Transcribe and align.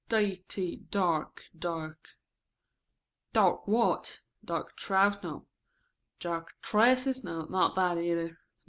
D. 0.09 0.37
t. 0.47 0.77
Dark 0.89 1.43
dark 1.55 1.97
what? 3.67 4.21
Dark 4.43 4.75
trous 4.75 5.21
No. 5.23 5.45
Dark 6.19 6.55
tresses? 6.63 7.23
Not 7.23 7.75
that, 7.75 7.99
either. 7.99 8.39